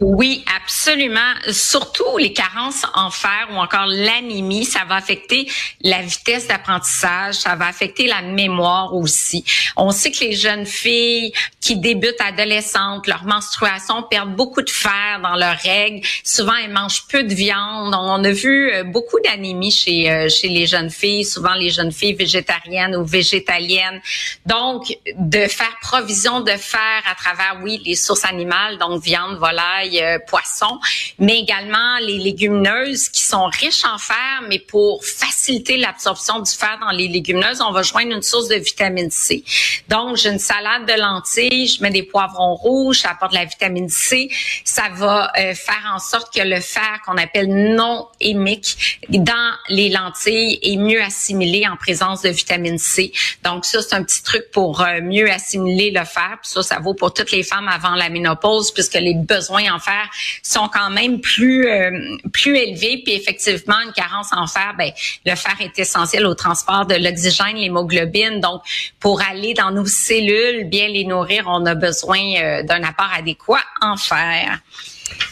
Oui, 0.00 0.44
absolument. 0.54 1.34
Surtout 1.50 2.18
les 2.18 2.32
carences 2.32 2.84
en 2.94 3.10
fer 3.10 3.48
ou 3.50 3.56
encore 3.56 3.86
l'anémie, 3.86 4.64
ça 4.64 4.84
va 4.88 4.94
affecter 4.94 5.50
la 5.82 6.02
vitesse 6.02 6.46
d'apprentissage, 6.46 7.34
ça 7.34 7.56
va 7.56 7.66
affecter 7.66 8.06
la 8.06 8.22
mémoire 8.22 8.94
aussi. 8.94 9.44
On 9.76 9.90
sait 9.90 10.12
que 10.12 10.20
les 10.20 10.34
jeunes 10.34 10.66
filles 10.66 11.32
qui 11.60 11.76
débutent 11.76 12.20
adolescentes, 12.20 13.08
leur 13.08 13.24
menstruation 13.24 14.04
perdent 14.04 14.36
beaucoup 14.36 14.62
de 14.62 14.70
fer 14.70 15.20
dans 15.20 15.34
leurs 15.34 15.58
règles. 15.58 16.06
Souvent, 16.22 16.54
elles 16.54 16.72
mangent 16.72 17.08
peu 17.08 17.24
de 17.24 17.34
viande. 17.34 17.92
On 17.92 18.22
a 18.22 18.30
vu 18.30 18.70
euh, 18.70 18.84
beaucoup 18.84 19.18
d'anémie 19.24 19.72
chez 19.72 20.10
euh, 20.10 20.28
chez 20.28 20.48
les 20.48 20.66
jeunes 20.66 20.90
filles, 20.90 21.24
souvent 21.24 21.54
les 21.54 21.70
jeunes 21.70 21.92
filles 21.92 22.14
végétariennes 22.14 22.94
ou 22.94 23.04
végétaliennes. 23.04 24.00
Donc, 24.46 24.96
de 25.16 25.46
faire 25.48 25.76
provision 25.82 26.40
de 26.40 26.52
fer 26.52 27.02
à 27.10 27.14
travers, 27.16 27.58
oui, 27.64 27.82
les 27.84 27.96
sources 27.96 28.24
animales, 28.24 28.78
donc 28.78 29.02
viande, 29.02 29.38
volaille, 29.38 29.87
euh, 29.94 30.18
poisson, 30.26 30.78
mais 31.18 31.38
également 31.38 31.98
les 32.00 32.18
légumineuses 32.18 33.08
qui 33.08 33.22
sont 33.22 33.46
riches 33.46 33.84
en 33.84 33.98
fer, 33.98 34.42
mais 34.48 34.58
pour 34.58 35.04
faciliter 35.04 35.37
l'absorption 35.76 36.40
du 36.40 36.50
fer 36.50 36.78
dans 36.80 36.90
les 36.90 37.08
légumineuses, 37.08 37.60
on 37.60 37.72
va 37.72 37.82
joindre 37.82 38.14
une 38.14 38.22
source 38.22 38.48
de 38.48 38.56
vitamine 38.56 39.10
C. 39.10 39.44
Donc, 39.88 40.16
j'ai 40.16 40.30
une 40.30 40.38
salade 40.38 40.86
de 40.86 40.98
lentilles, 40.98 41.68
je 41.68 41.82
mets 41.82 41.90
des 41.90 42.02
poivrons 42.02 42.54
rouges, 42.54 43.00
ça 43.00 43.10
apporte 43.10 43.32
de 43.32 43.38
la 43.38 43.44
vitamine 43.44 43.88
C, 43.88 44.30
ça 44.64 44.88
va 44.94 45.30
euh, 45.38 45.54
faire 45.54 45.92
en 45.94 45.98
sorte 45.98 46.34
que 46.34 46.42
le 46.42 46.60
fer 46.60 47.00
qu'on 47.06 47.16
appelle 47.16 47.48
non 47.74 48.08
hémique 48.20 48.98
dans 49.08 49.54
les 49.68 49.88
lentilles 49.88 50.58
est 50.62 50.76
mieux 50.76 51.02
assimilé 51.02 51.66
en 51.66 51.76
présence 51.76 52.22
de 52.22 52.28
vitamine 52.28 52.78
C. 52.78 53.12
Donc 53.44 53.64
ça, 53.64 53.82
c'est 53.82 53.94
un 53.94 54.02
petit 54.02 54.22
truc 54.22 54.50
pour 54.52 54.80
euh, 54.80 55.00
mieux 55.02 55.30
assimiler 55.30 55.90
le 55.90 56.04
fer. 56.04 56.38
Puis 56.42 56.50
ça, 56.50 56.62
ça 56.62 56.78
vaut 56.78 56.94
pour 56.94 57.14
toutes 57.14 57.30
les 57.30 57.42
femmes 57.42 57.68
avant 57.68 57.94
la 57.94 58.08
ménopause, 58.08 58.72
puisque 58.72 58.94
les 58.94 59.14
besoins 59.14 59.72
en 59.72 59.78
fer 59.78 60.08
sont 60.42 60.68
quand 60.68 60.90
même 60.90 61.20
plus 61.20 61.68
euh, 61.68 62.16
plus 62.32 62.56
élevés. 62.56 63.02
Puis 63.04 63.14
effectivement, 63.14 63.80
une 63.84 63.92
carence 63.92 64.28
en 64.32 64.46
fer, 64.46 64.74
ben 64.76 64.90
le 65.24 65.34
fer 65.38 65.56
est 65.60 65.78
essentiel 65.78 66.26
au 66.26 66.34
transport 66.34 66.84
de 66.86 66.94
l'oxygène, 66.94 67.56
l'hémoglobine. 67.56 68.40
Donc 68.40 68.60
pour 69.00 69.22
aller 69.22 69.54
dans 69.54 69.70
nos 69.70 69.86
cellules, 69.86 70.68
bien 70.68 70.88
les 70.88 71.04
nourrir, 71.04 71.44
on 71.46 71.64
a 71.64 71.74
besoin 71.74 72.20
euh, 72.20 72.62
d'un 72.64 72.82
apport 72.82 73.10
adéquat 73.16 73.62
en 73.80 73.96
fer. 73.96 74.60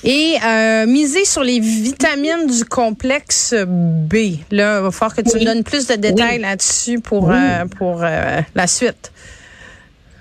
Et 0.04 0.36
euh, 0.44 0.86
miser 0.86 1.25
sur 1.25 1.42
les 1.42 1.60
vitamines 1.60 2.46
du 2.46 2.64
complexe 2.64 3.54
B. 3.66 4.14
Là, 4.50 4.78
il 4.78 4.82
va 4.82 4.90
falloir 4.90 5.14
que 5.16 5.22
tu 5.22 5.38
me 5.38 5.44
donnes 5.44 5.64
plus 5.64 5.86
de 5.86 5.94
détails 5.94 6.38
là-dessus 6.38 7.00
pour, 7.00 7.30
euh, 7.30 7.64
pour 7.76 8.02
euh, 8.02 8.40
la 8.54 8.66
suite. 8.66 9.12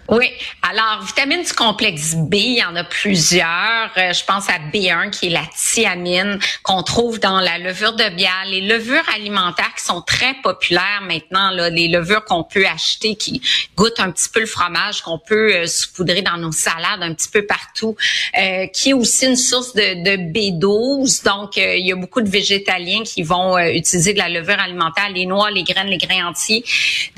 Oui. 0.08 0.30
Alors, 0.62 1.04
vitamines 1.04 1.42
du 1.42 1.54
complexe 1.54 2.14
B, 2.14 2.36
il 2.36 2.58
y 2.60 2.64
en 2.64 2.76
a 2.76 2.84
plusieurs. 2.84 3.90
Euh, 3.98 4.14
je 4.14 4.24
pense 4.24 4.48
à 4.50 4.60
B1 4.72 5.10
qui 5.10 5.28
est 5.28 5.30
la 5.30 5.46
thiamine 5.56 6.38
qu'on 6.62 6.84
trouve 6.84 7.20
dans 7.20 7.40
la 7.40 7.58
levure 7.58 7.94
de 7.94 8.08
bière. 8.10 8.46
Les 8.46 8.62
levures 8.62 9.08
alimentaires 9.16 9.74
qui 9.76 9.84
sont 9.84 10.02
très 10.02 10.36
populaires 10.44 11.02
maintenant, 11.02 11.50
là, 11.50 11.72
les 11.72 11.88
levures 11.88 12.24
qu'on 12.24 12.44
peut 12.44 12.68
acheter 12.68 13.16
qui 13.16 13.42
goûtent 13.76 14.00
un 14.00 14.12
petit 14.12 14.30
peu 14.30 14.42
le 14.42 14.46
fromage, 14.46 15.02
qu'on 15.02 15.18
peut 15.18 15.56
euh, 15.56 15.66
saupoudrer 15.66 16.22
dans 16.22 16.38
nos 16.38 16.52
salades 16.52 17.02
un 17.02 17.14
petit 17.16 17.30
peu 17.30 17.44
partout, 17.44 17.96
euh, 18.38 18.68
qui 18.68 18.92
est 18.92 18.94
aussi 18.94 19.26
une 19.26 19.36
source 19.36 19.74
de, 19.74 20.04
de 20.04 20.18
B12. 20.32 21.24
Donc, 21.24 21.58
euh, 21.58 21.78
il 21.78 21.88
y 21.88 21.92
a 21.92 21.96
beaucoup 21.96 22.22
de 22.22 22.30
végétaliens 22.30 23.02
qui 23.04 23.24
vont 23.24 23.58
utiliser 23.58 24.14
de 24.14 24.20
la 24.20 24.30
levure 24.30 24.60
alimentaire, 24.60 25.10
les 25.10 25.26
noix, 25.26 25.50
les 25.50 25.64
graines, 25.64 25.88
les 25.88 25.98
grains 25.98 26.28
entiers. 26.28 26.64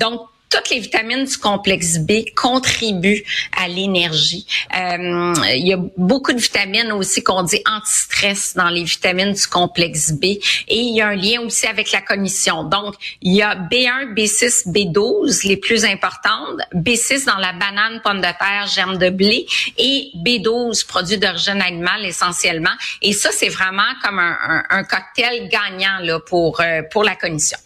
Donc, 0.00 0.22
toutes 0.48 0.70
les 0.70 0.80
vitamines 0.80 1.24
du 1.24 1.36
complexe 1.36 1.98
B 1.98 2.24
contribuent 2.34 3.24
à 3.56 3.68
l'énergie. 3.68 4.46
Euh, 4.76 5.34
il 5.54 5.66
y 5.66 5.72
a 5.72 5.78
beaucoup 5.96 6.32
de 6.32 6.38
vitamines 6.38 6.92
aussi 6.92 7.22
qu'on 7.22 7.42
dit 7.42 7.62
anti-stress 7.66 8.54
dans 8.54 8.68
les 8.68 8.84
vitamines 8.84 9.32
du 9.32 9.46
complexe 9.46 10.12
B. 10.12 10.24
Et 10.24 10.40
il 10.68 10.96
y 10.96 11.00
a 11.00 11.08
un 11.08 11.14
lien 11.14 11.40
aussi 11.42 11.66
avec 11.66 11.92
la 11.92 12.00
cognition. 12.00 12.64
Donc, 12.64 12.94
il 13.22 13.34
y 13.34 13.42
a 13.42 13.54
B1, 13.54 14.14
B6, 14.14 14.68
B12, 14.68 15.46
les 15.46 15.56
plus 15.56 15.84
importantes. 15.84 16.60
B6 16.74 17.26
dans 17.26 17.36
la 17.36 17.52
banane, 17.52 18.00
pomme 18.02 18.18
de 18.18 18.22
terre, 18.22 18.66
germe 18.72 18.98
de 18.98 19.10
blé. 19.10 19.46
Et 19.76 20.10
B12, 20.16 20.86
produits 20.86 21.18
d'origine 21.18 21.60
animale 21.60 22.04
essentiellement. 22.04 22.74
Et 23.02 23.12
ça, 23.12 23.30
c'est 23.32 23.48
vraiment 23.48 23.82
comme 24.02 24.18
un, 24.18 24.64
un, 24.70 24.84
cocktail 24.84 25.48
gagnant 25.48 25.98
là, 26.00 26.20
pour, 26.20 26.60
euh, 26.60 26.82
pour 26.90 27.04
la 27.04 27.16
cognition. 27.16 27.58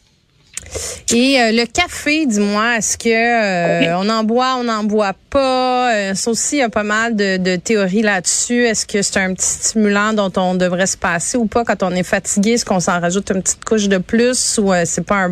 Et 1.12 1.40
euh, 1.40 1.52
le 1.52 1.66
café, 1.66 2.26
dis-moi, 2.26 2.78
est-ce 2.78 2.97
que 2.97 3.09
euh, 3.09 3.99
on 3.99 4.09
en 4.09 4.25
boit, 4.25 4.57
on 4.59 4.64
n'en 4.64 4.85
boit 4.85 5.14
pas? 5.31 5.95
Euh, 5.95 6.14
ça 6.14 6.31
aussi, 6.31 6.57
il 6.57 6.59
y 6.61 6.62
a 6.62 6.71
pas 6.71 6.85
mal 6.85 7.14
de, 7.16 7.57
théories 7.57 8.02
là-dessus. 8.02 8.64
Est-ce 8.64 8.87
que 8.87 9.02
c'est 9.02 9.19
un 9.19 9.35
petit 9.35 9.47
stimulant 9.47 10.12
dont 10.12 10.33
on 10.37 10.54
devrait 10.54 10.87
se 10.87 10.97
passer 10.97 11.37
ou 11.37 11.47
pas 11.47 11.64
quand 11.64 11.83
on 11.83 11.90
est 11.90 12.02
fatigué? 12.02 12.52
Est-ce 12.52 12.64
qu'on 12.64 12.81
s'en 12.81 13.00
rajoute 13.00 13.31
une 13.31 13.42
petite 13.42 13.64
couche 13.64 13.88
de 13.88 13.99
plus 13.99 14.59
ou 14.59 14.73
c'est 14.85 15.04
pas 15.04 15.28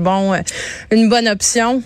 une 0.90 1.08
bonne 1.08 1.28
option? 1.28 1.82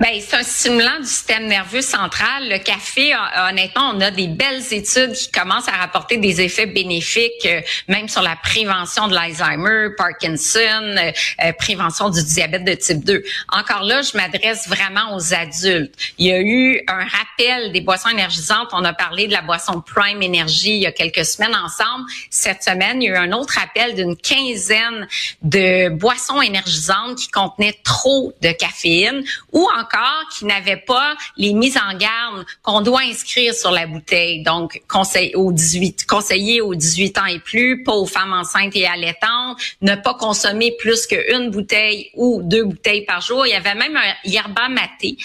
Ben, 0.00 0.18
c'est 0.18 0.34
un 0.34 0.42
stimulant 0.42 0.98
du 0.98 1.06
système 1.06 1.46
nerveux 1.46 1.82
central. 1.82 2.48
Le 2.48 2.56
café, 2.56 3.14
honnêtement, 3.50 3.92
on 3.94 4.00
a 4.00 4.10
des 4.10 4.28
belles 4.28 4.62
études 4.72 5.12
qui 5.12 5.30
commencent 5.30 5.68
à 5.68 5.72
rapporter 5.72 6.16
des 6.16 6.40
effets 6.40 6.64
bénéfiques, 6.64 7.44
euh, 7.44 7.60
même 7.86 8.08
sur 8.08 8.22
la 8.22 8.34
prévention 8.36 9.08
de 9.08 9.14
l'Alzheimer, 9.14 9.88
Parkinson, 9.98 10.58
euh, 10.96 11.12
euh, 11.44 11.52
prévention 11.52 12.08
du 12.08 12.24
diabète 12.24 12.64
de 12.64 12.72
type 12.72 13.04
2. 13.04 13.22
Encore 13.52 13.82
là, 13.82 14.00
je 14.00 14.16
m'adresse 14.16 14.68
vraiment 14.68 15.14
aux 15.16 15.34
adultes. 15.34 15.94
Il 16.16 16.28
y 16.28 16.32
a 16.32 16.40
eu 16.40 16.82
un 16.88 17.04
rappel 17.04 17.70
des 17.72 17.82
boissons 17.82 18.08
énergisantes. 18.08 18.70
On 18.72 18.86
a 18.86 18.94
parlé 18.94 19.26
de 19.26 19.32
la 19.32 19.42
boisson 19.42 19.82
Prime 19.82 20.22
Energy 20.22 20.76
il 20.76 20.82
y 20.82 20.86
a 20.86 20.92
quelques 20.92 21.26
semaines 21.26 21.54
ensemble. 21.54 22.06
Cette 22.30 22.62
semaine, 22.62 23.02
il 23.02 23.10
y 23.10 23.10
a 23.10 23.16
eu 23.16 23.16
un 23.18 23.32
autre 23.32 23.52
rappel 23.58 23.94
d'une 23.94 24.16
quinzaine 24.16 25.06
de 25.42 25.90
boissons 25.90 26.40
énergisantes 26.40 27.18
qui 27.18 27.28
contenaient 27.28 27.78
trop 27.84 28.32
de 28.40 28.50
caféine 28.52 29.24
ou 29.52 29.68
encore 29.78 29.89
qui 30.32 30.44
n'avait 30.44 30.76
pas 30.76 31.14
les 31.36 31.52
mises 31.52 31.78
en 31.78 31.96
garde 31.96 32.44
qu'on 32.62 32.80
doit 32.80 33.02
inscrire 33.02 33.54
sur 33.54 33.70
la 33.70 33.86
bouteille. 33.86 34.42
Donc, 34.42 34.82
conseil 34.88 35.34
aux 35.34 35.52
18, 35.52 36.06
conseiller 36.06 36.60
aux 36.60 36.74
18 36.74 37.18
ans 37.18 37.26
et 37.26 37.38
plus, 37.38 37.82
pas 37.82 37.94
aux 37.94 38.06
femmes 38.06 38.32
enceintes 38.32 38.76
et 38.76 38.86
allaitantes, 38.86 39.58
ne 39.80 39.94
pas 39.94 40.14
consommer 40.14 40.74
plus 40.78 41.06
qu'une 41.06 41.50
bouteille 41.50 42.10
ou 42.14 42.40
deux 42.42 42.64
bouteilles 42.64 43.04
par 43.04 43.20
jour. 43.20 43.46
Il 43.46 43.50
y 43.50 43.54
avait 43.54 43.74
même 43.74 43.96
un 43.96 44.28
yerba 44.28 44.68
maté, 44.68 45.16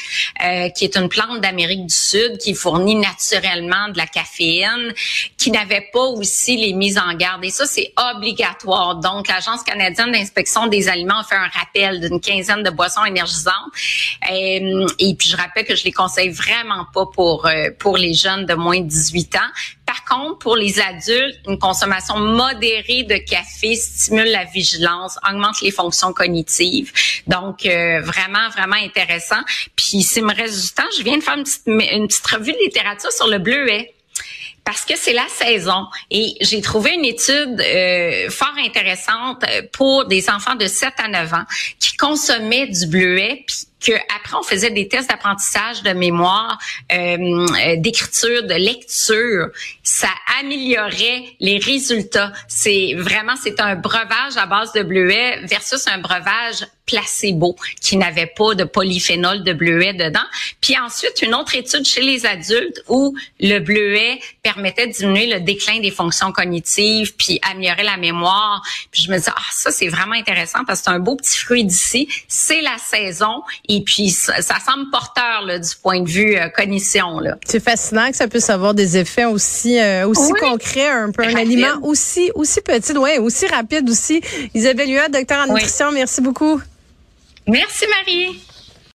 euh, 0.44 0.70
qui 0.70 0.86
est 0.86 0.98
une 0.98 1.10
plante 1.10 1.42
d'Amérique 1.42 1.86
du 1.86 1.96
Sud 1.96 2.38
qui 2.38 2.54
fournit 2.54 2.96
naturellement 2.96 3.90
de 3.90 3.98
la 3.98 4.08
caféine, 4.08 4.94
qui 5.38 5.52
n'avait 5.52 5.90
pas 5.94 6.06
aussi 6.06 6.58
les 6.58 6.74
mises 6.74 6.98
en 6.98 7.14
garde. 7.14 7.44
Et 7.46 7.50
ça, 7.50 7.66
c'est 7.66 7.94
obligatoire. 8.16 8.96
Donc, 8.96 9.28
l'Agence 9.28 9.64
canadienne 9.64 10.12
d'inspection 10.12 10.68
des 10.68 10.88
aliments 10.88 11.20
a 11.20 11.24
fait 11.24 11.36
un 11.36 11.48
rappel 11.48 12.00
d'une 12.00 12.20
quinzaine 12.20 12.64
de 12.64 12.70
boissons 12.70 13.06
énergisantes. 13.06 13.54
Euh, 14.62 14.88
et 15.00 15.16
puis 15.16 15.30
je 15.30 15.38
rappelle 15.38 15.66
que 15.66 15.76
je 15.76 15.84
les 15.84 15.92
conseille 15.92 16.30
vraiment 16.30 16.86
pas 16.94 17.06
pour 17.06 17.46
euh, 17.46 17.70
pour 17.78 17.98
les 17.98 18.14
jeunes 18.14 18.46
de 18.46 18.54
moins 18.54 18.80
de 18.80 18.88
18 18.88 19.36
ans. 19.36 19.52
Par 19.86 20.04
contre, 20.06 20.40
pour 20.40 20.56
les 20.56 20.80
adultes, 20.80 21.40
une 21.48 21.60
consommation 21.60 22.18
modérée 22.18 23.04
de 23.04 23.18
café 23.18 23.76
stimule 23.76 24.32
la 24.32 24.46
vigilance, 24.46 25.18
augmente 25.30 25.62
les 25.62 25.72
fonctions 25.72 26.12
cognitives. 26.12 26.92
Donc, 27.28 27.66
euh, 27.66 28.02
vraiment, 28.02 28.50
vraiment 28.50 28.78
intéressant. 28.78 29.42
Puis, 29.76 30.02
s'il 30.02 30.26
me 30.26 30.34
reste 30.34 30.62
du 30.62 30.74
temps, 30.74 30.90
je 30.98 31.04
viens 31.04 31.18
de 31.18 31.24
faire 31.24 31.38
une 31.38 31.44
petite, 31.44 31.68
une 31.68 32.08
petite 32.08 32.28
revue 32.28 32.54
de 32.54 32.58
littérature 32.66 33.12
sur 33.12 33.28
le 33.28 33.38
bleuet 33.38 33.96
parce 34.66 34.84
que 34.84 34.98
c'est 34.98 35.14
la 35.14 35.28
saison 35.28 35.86
et 36.10 36.34
j'ai 36.42 36.60
trouvé 36.60 36.94
une 36.96 37.06
étude 37.06 37.62
euh, 37.62 38.30
fort 38.32 38.56
intéressante 38.58 39.46
pour 39.72 40.06
des 40.06 40.28
enfants 40.30 40.56
de 40.56 40.66
7 40.66 40.94
à 40.98 41.08
9 41.08 41.34
ans 41.34 41.46
qui 41.80 41.96
consommaient 41.96 42.68
du 42.68 42.88
bleuet 42.88 43.44
puis 43.46 43.68
après 44.16 44.38
on 44.38 44.44
faisait 44.44 44.72
des 44.72 44.88
tests 44.88 45.10
d'apprentissage 45.10 45.84
de 45.84 45.92
mémoire, 45.92 46.58
euh, 46.92 47.76
d'écriture, 47.78 48.44
de 48.44 48.54
lecture, 48.54 49.50
ça 49.84 50.10
améliorait 50.40 51.24
les 51.40 51.58
résultats. 51.58 52.32
C'est 52.48 52.94
vraiment 52.98 53.36
c'est 53.42 53.60
un 53.60 53.76
breuvage 53.76 54.38
à 54.38 54.46
base 54.46 54.74
de 54.74 54.84
bleuet 54.84 55.42
versus 55.44 55.88
un 55.88 56.00
breuvage 56.00 56.66
placebo 56.86 57.56
qui 57.82 57.98
n'avait 57.98 58.28
pas 58.28 58.54
de 58.56 58.64
polyphénol 58.64 59.44
de 59.44 59.54
bleuet 59.54 59.94
dedans. 59.94 60.26
Puis 60.62 60.78
ensuite 60.78 61.22
une 61.22 61.34
autre 61.34 61.56
étude 61.56 61.86
chez 61.86 62.02
les 62.02 62.26
adultes 62.26 62.84
où 62.88 63.16
le 63.40 63.60
bleuet 63.60 64.20
permettait 64.44 64.88
de 64.88 64.92
diminuer 64.92 65.28
le 65.28 65.40
déclin 65.40 65.80
des 65.80 65.92
fonctions 65.92 66.32
cognitives 66.32 67.16
puis 67.16 67.40
améliorer 67.50 67.84
la 67.84 67.98
mémoire. 67.98 68.62
Puis 68.92 69.04
je 69.04 69.12
me 69.12 69.18
dis 69.18 69.26
ah 69.28 69.42
ça 69.52 69.72
c'est 69.72 69.88
vraiment 69.88 70.16
intéressant 70.16 70.64
parce 70.66 70.80
que 70.80 70.86
c'est 70.86 70.92
un 70.92 71.00
beau 71.00 71.16
petit 71.16 71.38
fruit 71.38 71.64
d'ici, 71.64 72.08
c'est 72.28 72.62
la 72.62 72.78
saison 72.78 73.42
et 73.76 73.82
puis 73.82 74.10
ça, 74.10 74.34
semble 74.42 74.90
porteur 74.90 75.44
là, 75.46 75.60
du 75.60 75.70
point 75.82 76.02
de 76.02 76.08
vue 76.08 76.36
euh, 76.36 76.48
cognition. 76.50 77.20
C'est 77.46 77.64
fascinant 77.64 78.10
que 78.10 78.16
ça 78.16 78.28
puisse 78.28 78.50
avoir 78.50 78.74
des 78.74 78.98
effets 78.98 79.26
aussi 79.26 79.80
euh, 79.80 80.08
aussi 80.08 80.32
concrets, 80.34 80.90
un 80.90 81.12
peu 81.12 81.24
un 81.24 81.36
aliment 81.36 81.80
aussi 81.82 82.32
aussi 82.36 82.62
petit, 82.62 82.98
ouais, 82.98 83.18
aussi 83.18 83.48
rapide 83.48 83.90
aussi. 83.90 84.22
Isabelle 84.54 84.90
Huot, 84.90 85.12
docteur 85.12 85.46
en 85.46 85.54
nutrition, 85.54 85.92
merci 85.92 86.22
beaucoup. 86.22 86.62
Merci 87.48 87.86
Marie. 87.88 88.40